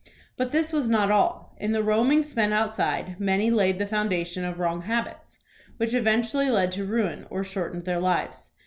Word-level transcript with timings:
But 0.35 0.51
this 0.51 0.73
was 0.73 0.89
not 0.89 1.11
all. 1.11 1.53
In 1.59 1.73
the 1.73 1.83
roamings 1.83 2.27
spent 2.27 2.53
outside 2.53 3.19
many 3.19 3.51
laid 3.51 3.77
the 3.77 3.85
foundation 3.85 4.43
of 4.43 4.57
wrong 4.57 4.81
habits, 4.81 5.37
which 5.77 5.93
eventually 5.93 6.49
led 6.49 6.71
to 6.71 6.85
ruin 6.85 7.27
or 7.29 7.43
shortened 7.43 7.83
their 7.85 7.99
lives. 7.99 8.49